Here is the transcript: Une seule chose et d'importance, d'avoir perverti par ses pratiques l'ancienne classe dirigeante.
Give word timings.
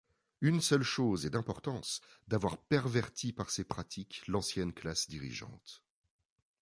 Une 0.41 0.61
seule 0.61 0.81
chose 0.81 1.27
et 1.27 1.29
d'importance, 1.29 2.01
d'avoir 2.27 2.57
perverti 2.57 3.33
par 3.33 3.51
ses 3.51 3.63
pratiques 3.63 4.23
l'ancienne 4.27 4.73
classe 4.73 5.07
dirigeante. 5.07 5.83